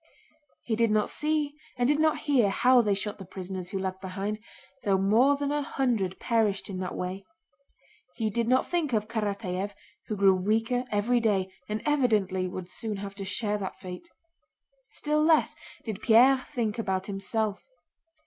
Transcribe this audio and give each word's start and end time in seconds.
He 0.63 0.75
did 0.75 0.89
not 0.89 1.11
see 1.11 1.53
and 1.77 1.87
did 1.87 1.99
not 1.99 2.21
hear 2.21 2.49
how 2.49 2.81
they 2.81 2.95
shot 2.95 3.19
the 3.19 3.23
prisoners 3.23 3.69
who 3.69 3.77
lagged 3.77 4.01
behind, 4.01 4.39
though 4.83 4.97
more 4.97 5.35
than 5.35 5.51
a 5.51 5.61
hundred 5.61 6.19
perished 6.19 6.71
in 6.71 6.79
that 6.79 6.95
way. 6.95 7.23
He 8.15 8.31
did 8.31 8.47
not 8.47 8.65
think 8.67 8.93
of 8.93 9.07
Karatáev 9.07 9.75
who 10.07 10.15
grew 10.15 10.33
weaker 10.33 10.85
every 10.91 11.19
day 11.19 11.51
and 11.69 11.83
evidently 11.85 12.47
would 12.47 12.67
soon 12.71 12.97
have 12.97 13.13
to 13.13 13.25
share 13.25 13.59
that 13.59 13.77
fate. 13.77 14.09
Still 14.89 15.23
less 15.23 15.55
did 15.83 16.01
Pierre 16.01 16.35
think 16.39 16.79
about 16.79 17.05
himself. 17.05 17.63